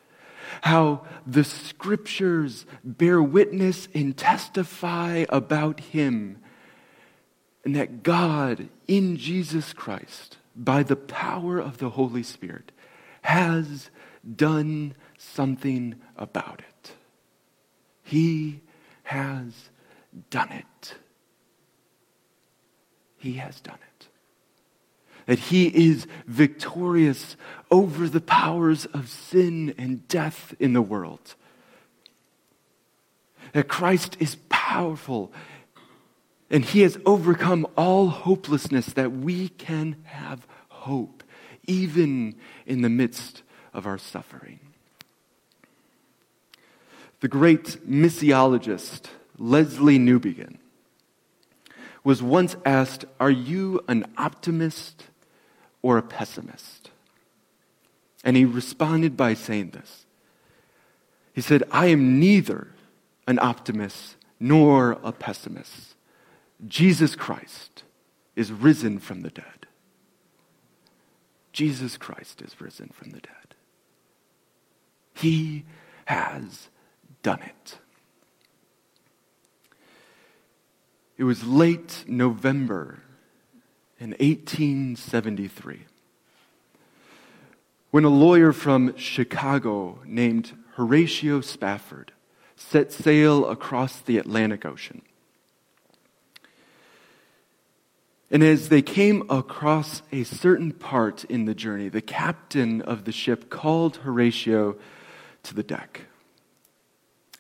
[0.63, 6.39] how the scriptures bear witness and testify about him,
[7.65, 12.73] and that God in Jesus Christ, by the power of the Holy Spirit,
[13.23, 13.91] has
[14.35, 16.93] done something about it.
[18.03, 18.61] He
[19.03, 19.69] has
[20.31, 20.95] done it.
[23.19, 24.09] He has done it.
[25.27, 27.37] That he is victorious
[27.71, 31.35] over the powers of sin and death in the world.
[33.53, 35.33] That Christ is powerful
[36.51, 41.23] and he has overcome all hopelessness that we can have hope,
[41.67, 42.35] even
[42.67, 43.43] in the midst
[43.73, 44.59] of our suffering.
[47.21, 49.07] The great missiologist
[49.39, 50.57] Lesslie Newbigin
[52.03, 55.05] was once asked, Are you an optimist
[55.83, 56.91] or a pessimist?
[58.25, 60.07] And he responded by saying this.
[61.33, 62.69] He said, I am neither
[63.27, 65.95] an optimist nor a pessimist.
[66.67, 67.85] Jesus Christ
[68.37, 69.67] is risen from the dead.
[71.53, 73.55] Jesus Christ is risen from the dead.
[75.15, 75.65] He
[76.07, 76.69] has
[77.23, 77.79] done it.
[81.17, 83.03] It was late November
[83.99, 85.81] in 1873
[87.91, 92.13] when a lawyer from Chicago named Horatio Spafford
[92.57, 95.03] set sail across the Atlantic Ocean.
[98.31, 103.13] And as they came across a certain part in the journey, the captain of the
[103.13, 104.77] ship called Horatio
[105.43, 106.07] to the deck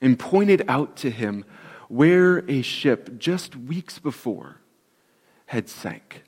[0.00, 1.44] and pointed out to him
[1.88, 4.60] where a ship just weeks before
[5.46, 6.22] had sank.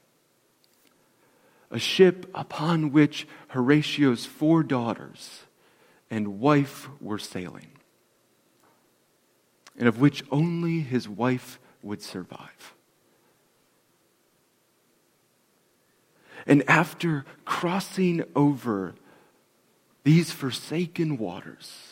[1.70, 5.44] A ship upon which Horatio's four daughters
[6.10, 7.68] and wife were sailing,
[9.78, 12.74] and of which only his wife would survive.
[16.46, 18.94] And after crossing over
[20.04, 21.91] these forsaken waters,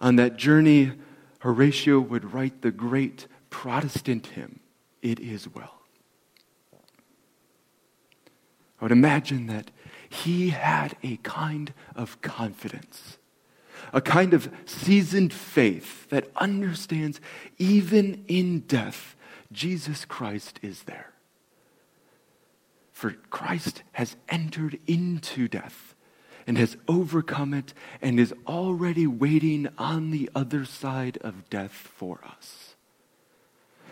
[0.00, 0.92] On that journey,
[1.40, 4.60] Horatio would write the great Protestant hymn,
[5.02, 5.80] It Is Well.
[8.80, 9.70] I would imagine that
[10.08, 13.18] he had a kind of confidence,
[13.92, 17.20] a kind of seasoned faith that understands
[17.58, 19.16] even in death,
[19.52, 21.12] Jesus Christ is there.
[22.90, 25.94] For Christ has entered into death
[26.50, 27.72] and has overcome it
[28.02, 32.74] and is already waiting on the other side of death for us.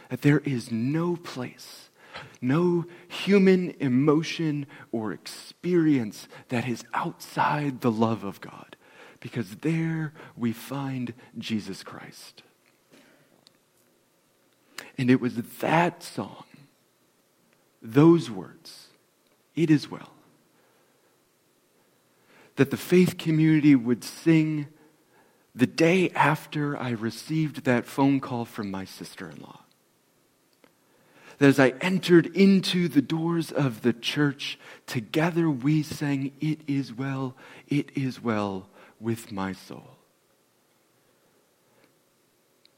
[0.09, 1.88] That there is no place,
[2.40, 8.74] no human emotion or experience that is outside the love of God,
[9.20, 12.42] because there we find Jesus Christ.
[14.98, 16.42] And it was that song,
[17.80, 18.88] those words,
[19.54, 20.17] it is well
[22.59, 24.66] that the faith community would sing
[25.54, 29.61] the day after I received that phone call from my sister in law.
[31.38, 36.92] That as I entered into the doors of the church, together we sang, It is
[36.92, 37.36] well,
[37.68, 39.90] it is well with my soul.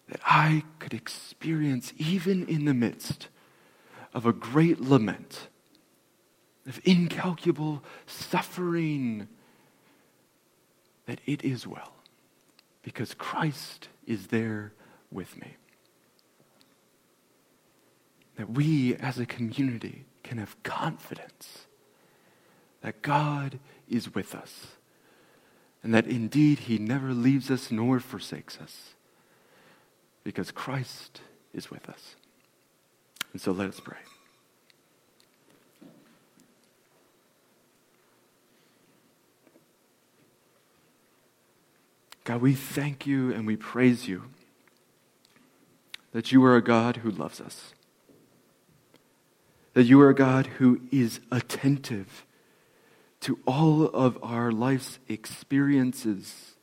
[0.08, 3.28] That I could experience, even in the midst
[4.12, 5.48] of a great lament,
[6.66, 9.26] of incalculable suffering,
[11.10, 11.92] that it is well
[12.82, 14.72] because Christ is there
[15.10, 15.56] with me.
[18.36, 21.66] That we as a community can have confidence
[22.82, 23.58] that God
[23.88, 24.68] is with us
[25.82, 28.90] and that indeed He never leaves us nor forsakes us
[30.22, 32.14] because Christ is with us.
[33.32, 33.98] And so let us pray.
[42.24, 44.24] God, we thank you and we praise you
[46.12, 47.72] that you are a God who loves us,
[49.74, 52.26] that you are a God who is attentive
[53.20, 56.54] to all of our life's experiences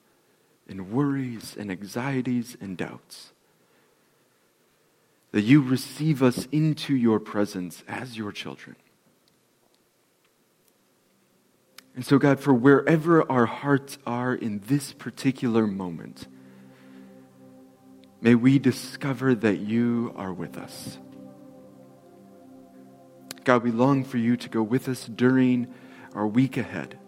[0.68, 3.32] and worries and anxieties and doubts.
[5.32, 8.76] That you receive us into your presence as your children.
[11.98, 16.28] And so, God, for wherever our hearts are in this particular moment,
[18.22, 21.00] may we discover that you are with us.
[23.43, 25.74] God, we long for you to go with us during
[26.14, 27.00] our week ahead.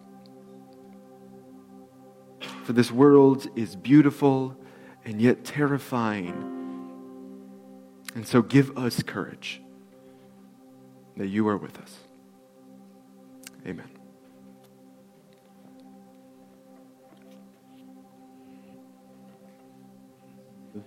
[2.63, 4.57] For this world is beautiful
[5.05, 6.33] and yet terrifying.
[8.15, 9.61] And so give us courage
[11.15, 11.95] that you are with us.
[13.67, 13.98] Amen.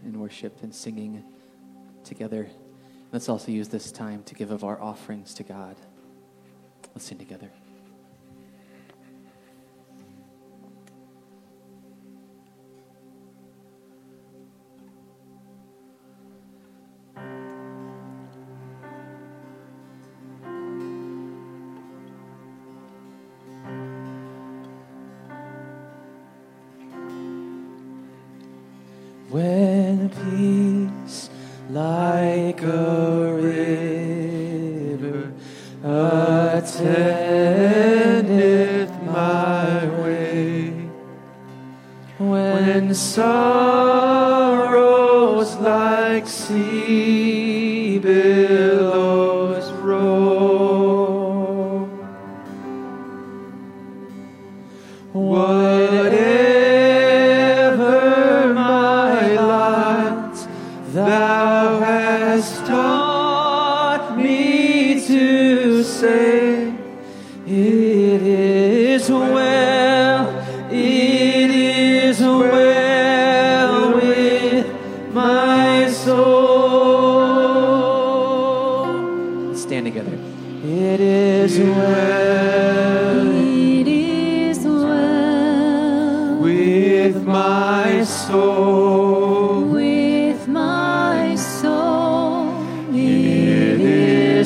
[0.05, 1.25] In worship and singing
[2.05, 2.49] together.
[3.13, 5.77] Let's also use this time to give of our offerings to God.
[6.95, 7.51] Let's sing together.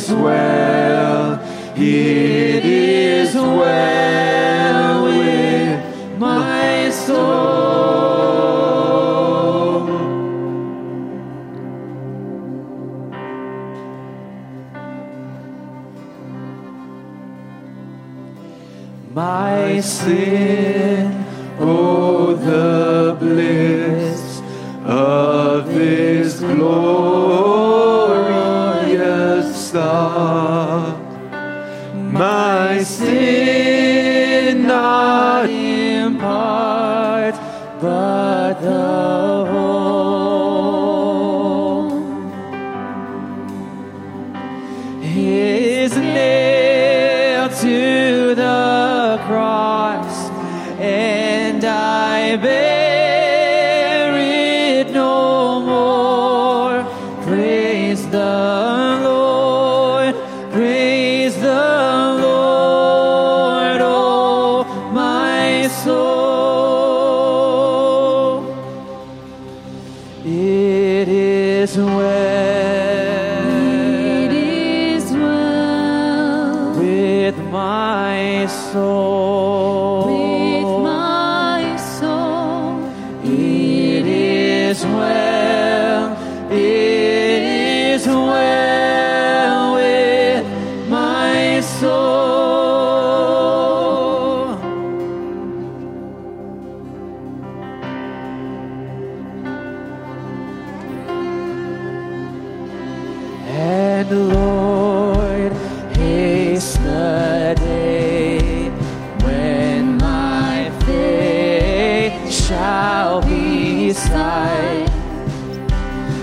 [0.08, 1.40] Is well,
[1.76, 2.35] it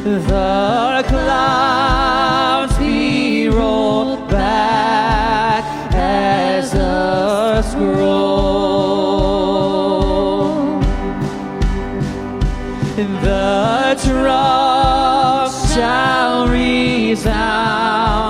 [0.04, 8.04] The clouds be rolled back as a scroll.
[13.22, 18.22] The trump shall resound,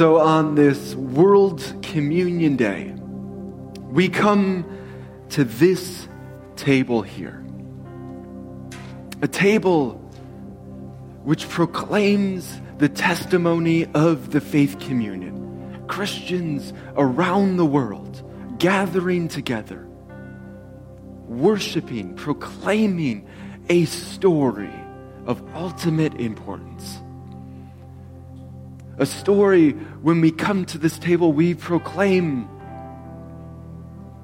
[0.00, 2.90] so on this World Communion Day,
[3.90, 4.64] we come
[5.28, 6.08] to this
[6.56, 7.44] table here.
[9.20, 9.96] A table
[11.22, 15.84] which proclaims the testimony of the faith communion.
[15.86, 18.22] Christians around the world
[18.58, 19.86] gathering together,
[21.26, 23.28] worshiping, proclaiming
[23.68, 24.72] a story
[25.26, 27.02] of ultimate importance.
[29.00, 29.70] A story
[30.02, 32.46] when we come to this table, we proclaim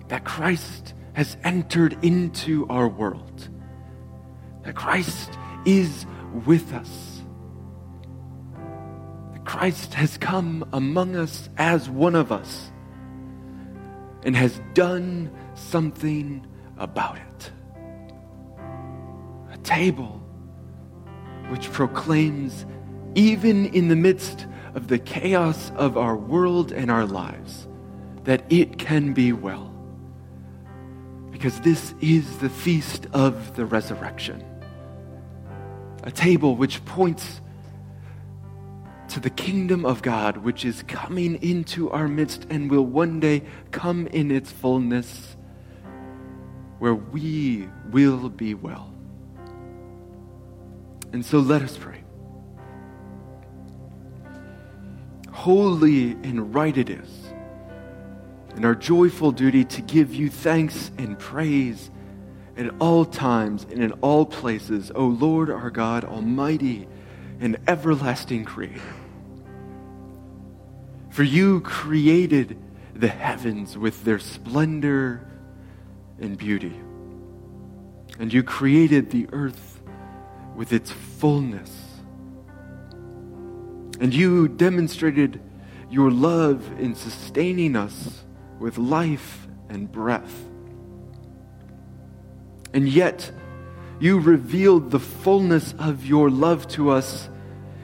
[0.09, 3.49] that Christ has entered into our world,
[4.65, 5.31] that Christ
[5.65, 6.05] is
[6.45, 7.23] with us,
[9.33, 12.71] that Christ has come among us as one of us
[14.25, 16.47] and has done something
[16.77, 17.51] about it.
[19.55, 20.21] A table
[21.49, 22.67] which proclaims,
[23.15, 24.47] even in the midst
[24.77, 27.67] of the chaos of our world and our lives,
[28.25, 29.73] that it can be well.
[31.33, 34.45] Because this is the feast of the resurrection.
[36.03, 37.41] A table which points
[39.09, 43.45] to the kingdom of God, which is coming into our midst and will one day
[43.71, 45.37] come in its fullness,
[46.81, 48.93] where we will be well.
[51.15, 52.06] And so let us pray.
[55.37, 57.27] Holy and right it is,
[58.55, 61.91] and our joyful duty to give you thanks and praise
[62.57, 66.89] at all times and in all places, O Lord our God, Almighty
[67.39, 68.81] and everlasting Creator.
[71.11, 72.59] For you created
[72.95, 75.29] the heavens with their splendor
[76.19, 76.81] and beauty,
[78.19, 79.83] and you created the earth
[80.57, 81.76] with its fullness.
[84.01, 85.41] And you demonstrated
[85.91, 88.25] your love in sustaining us
[88.59, 90.45] with life and breath.
[92.75, 93.31] And yet,
[93.99, 97.31] you revealed the fullness of your love to us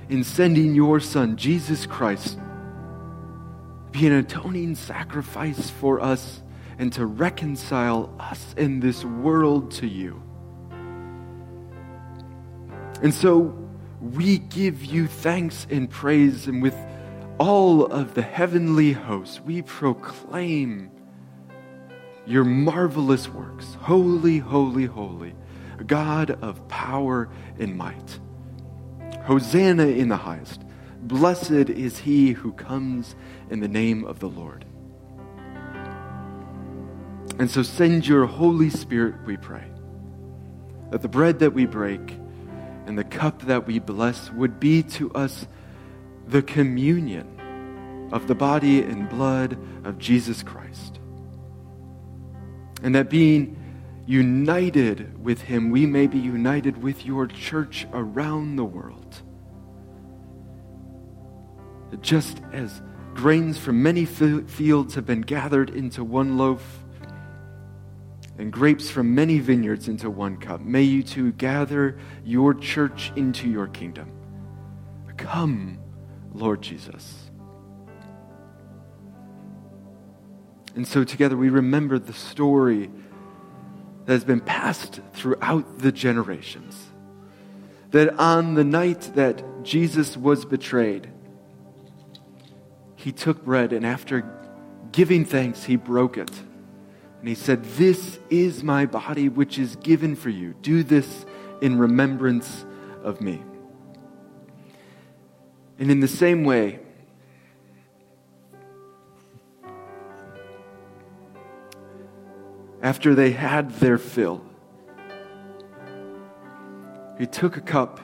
[0.08, 6.42] in sending your Son, Jesus Christ, to be an atoning sacrifice for us
[6.78, 10.22] and to reconcile us in this world to you.
[13.02, 13.61] And so
[14.02, 16.76] we give you thanks and praise, and with
[17.38, 20.90] all of the heavenly hosts, we proclaim
[22.26, 23.74] your marvelous works.
[23.80, 25.34] Holy, holy, holy,
[25.86, 27.28] God of power
[27.58, 28.18] and might.
[29.22, 30.62] Hosanna in the highest.
[31.02, 33.14] Blessed is he who comes
[33.50, 34.64] in the name of the Lord.
[37.38, 39.64] And so send your Holy Spirit, we pray,
[40.90, 42.18] that the bread that we break
[42.86, 45.46] and the cup that we bless would be to us
[46.26, 50.98] the communion of the body and blood of Jesus Christ.
[52.82, 53.56] And that being
[54.06, 59.22] united with him, we may be united with your church around the world.
[62.00, 62.82] Just as
[63.14, 66.81] grains from many fields have been gathered into one loaf,
[68.42, 73.48] and grapes from many vineyards into one cup, may you too gather your church into
[73.48, 74.10] your kingdom.
[75.16, 75.78] Come,
[76.32, 77.30] Lord Jesus.
[80.74, 82.90] And so together we remember the story
[84.06, 86.88] that has been passed throughout the generations.
[87.92, 91.08] That on the night that Jesus was betrayed,
[92.96, 94.28] he took bread and after
[94.90, 96.32] giving thanks, he broke it.
[97.22, 100.56] And he said, This is my body, which is given for you.
[100.60, 101.24] Do this
[101.60, 102.66] in remembrance
[103.04, 103.40] of me.
[105.78, 106.80] And in the same way,
[112.82, 114.44] after they had their fill,
[117.20, 118.00] he took a cup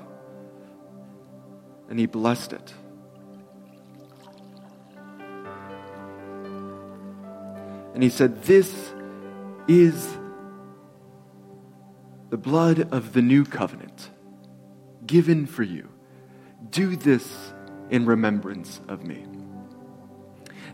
[1.91, 2.73] and he blessed it.
[7.95, 8.93] And he said, This
[9.69, 10.19] is
[12.31, 14.11] the blood of the new covenant
[15.07, 15.89] given for you.
[16.71, 17.53] Do this
[17.91, 19.25] in remembrance of me.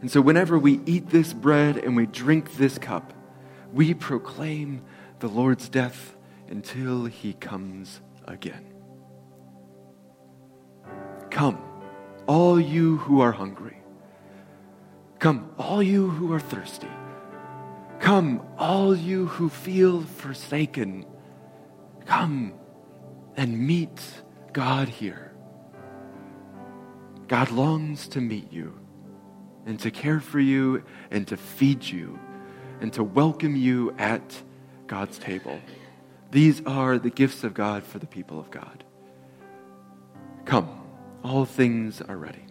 [0.01, 3.13] And so, whenever we eat this bread and we drink this cup,
[3.73, 4.83] we proclaim
[5.21, 6.17] the Lord's death
[6.49, 8.65] until he comes again.
[11.31, 11.59] Come,
[12.27, 13.79] all you who are hungry.
[15.19, 16.89] Come, all you who are thirsty.
[18.05, 21.07] Come, all you who feel forsaken.
[22.05, 22.53] Come
[23.35, 23.99] and meet
[24.53, 25.33] God here.
[27.29, 28.79] God longs to meet you
[29.65, 32.19] and to care for you and to feed you
[32.83, 34.43] and to welcome you at
[34.87, 35.59] God's table.
[36.31, 38.85] These are the gifts of God for the people of God.
[40.45, 40.69] Come,
[41.23, 42.45] all things are ready.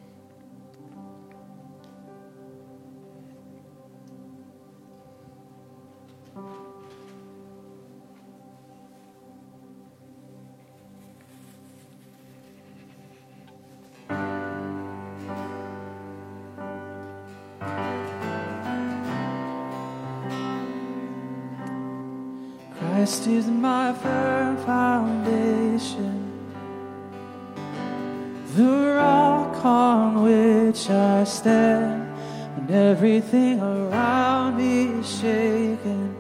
[30.74, 32.12] Which I stand
[32.56, 36.16] when everything around me is shaken.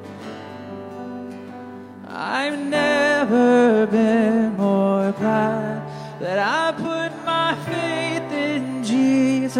[2.07, 5.81] I've never been more glad
[6.19, 9.57] that I put my faith in Jesus.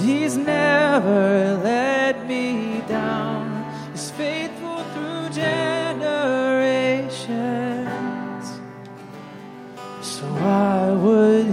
[0.00, 3.62] He's never let me down.
[3.90, 6.22] He's faithful through generations.
[10.00, 11.51] So why would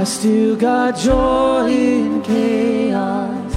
[0.00, 3.54] I still got joy in chaos.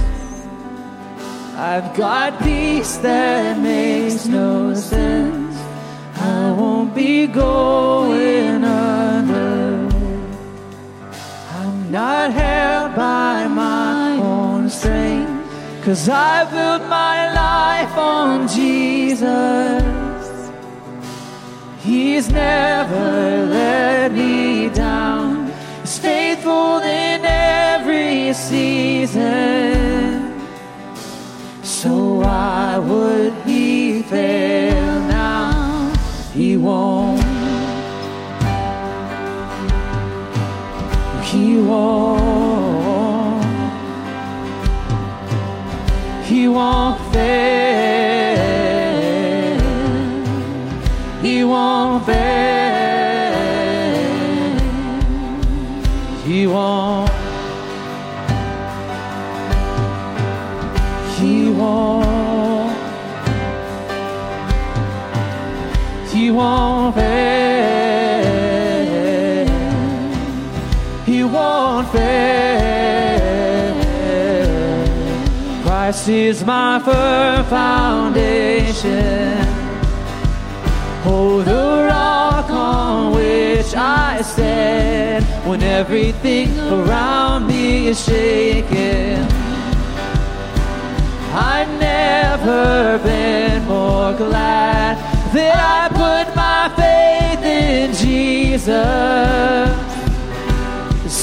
[1.56, 5.56] I've got peace that makes no sense.
[6.16, 9.88] I won't be going under.
[11.52, 15.30] I'm not held by my own strength.
[15.82, 20.03] Cause I built my life on Jesus.
[21.84, 25.52] He's never let me down.
[25.82, 29.22] He's faithful in every season.
[31.62, 35.92] So why would he fail now?
[36.32, 37.22] He won't.
[41.26, 43.44] He won't.
[46.24, 47.63] He won't fail.
[75.94, 79.38] Christ is my firm foundation.
[81.06, 89.22] Oh, the rock on which I stand when everything around me is shaking.
[91.32, 94.98] I've never been more glad
[95.32, 98.74] that I put my faith in Jesus.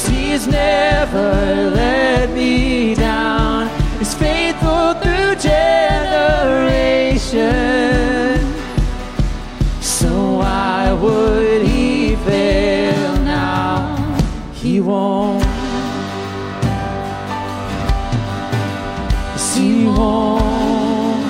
[0.08, 3.61] He's never let me down.
[7.32, 7.40] So
[10.40, 13.96] why would He fail now?
[14.54, 15.42] He won't.
[19.32, 21.24] Yes, He won't.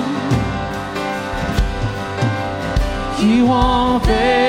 [3.20, 4.41] He won't fail.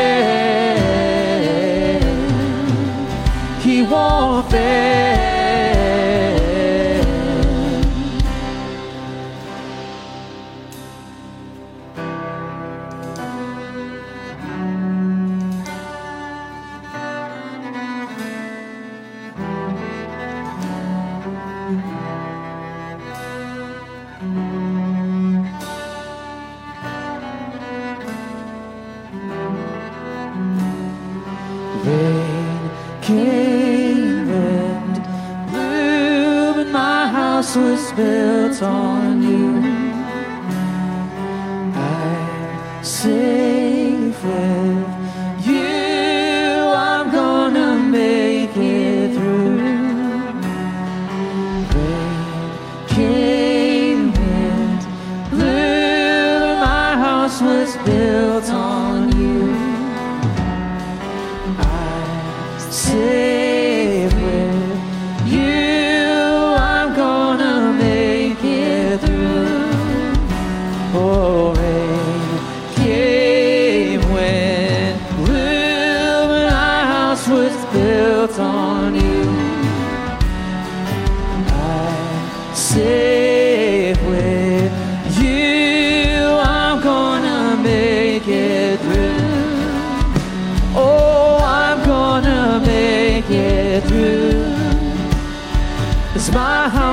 [57.46, 58.73] Was built on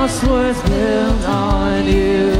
[0.01, 2.33] house was built on you.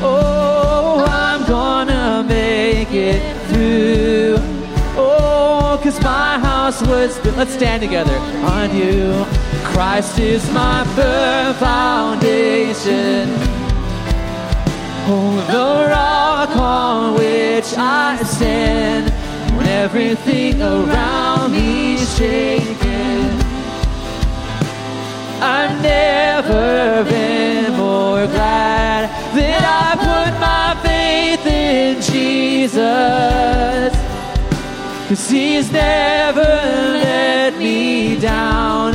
[0.00, 4.36] Oh, I'm gonna make it through.
[4.96, 7.36] Oh, cause my house was built.
[7.36, 8.16] Let's stand together
[8.56, 9.26] on you.
[9.72, 13.28] Christ is my firm foundation.
[15.06, 19.10] Oh, the rock on which I stand
[19.54, 22.73] when everything around me shaking.
[25.46, 33.92] I've never been more glad that I put my faith in Jesus.
[35.06, 38.94] Cause he's never let me down.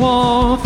[0.00, 0.64] Won't.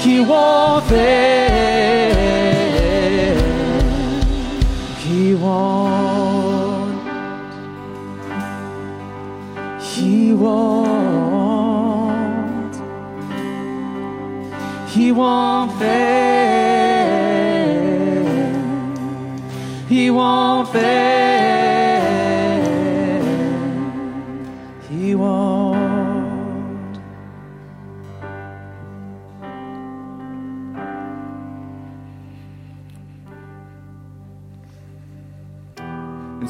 [0.00, 1.45] He won't.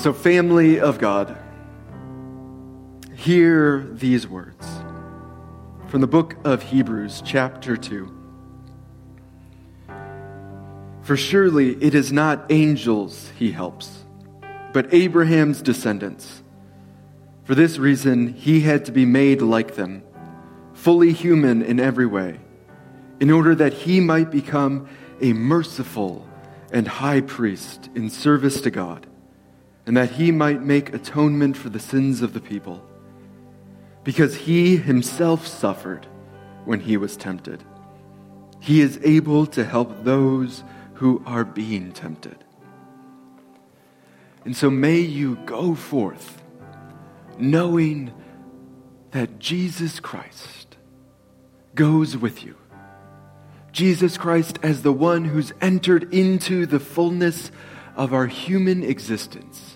[0.06, 1.36] So, family of God,
[3.16, 4.64] hear these words
[5.88, 8.08] from the book of Hebrews, chapter 2.
[11.02, 14.04] For surely it is not angels he helps,
[14.72, 16.40] but Abraham's descendants.
[17.42, 20.04] For this reason, he had to be made like them,
[20.72, 22.38] fully human in every way,
[23.18, 24.88] in order that he might become
[25.20, 26.24] a merciful
[26.70, 29.08] and high priest in service to God,
[29.86, 32.84] and that he might make atonement for the sins of the people.
[34.04, 36.06] Because he himself suffered
[36.64, 37.62] when he was tempted,
[38.60, 40.64] he is able to help those
[40.94, 42.36] who are being tempted.
[44.44, 46.42] And so may you go forth
[47.38, 48.12] knowing
[49.10, 50.76] that Jesus Christ
[51.74, 52.56] goes with you.
[53.72, 57.50] Jesus Christ as the one who's entered into the fullness
[57.94, 59.75] of our human existence,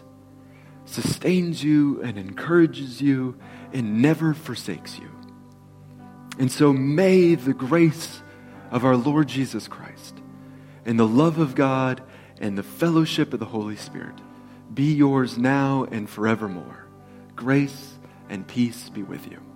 [0.90, 3.38] sustains you and encourages you
[3.72, 5.10] and never forsakes you.
[6.38, 8.22] And so may the grace
[8.70, 10.14] of our Lord Jesus Christ
[10.84, 12.02] and the love of God
[12.40, 14.14] and the fellowship of the Holy Spirit
[14.72, 16.86] be yours now and forevermore.
[17.36, 17.94] Grace
[18.28, 19.49] and peace be with you.